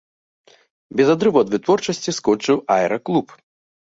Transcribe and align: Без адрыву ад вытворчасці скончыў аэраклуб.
Без 1.01 1.11
адрыву 1.13 1.41
ад 1.43 1.51
вытворчасці 1.55 2.13
скончыў 2.21 2.57
аэраклуб. 2.77 3.27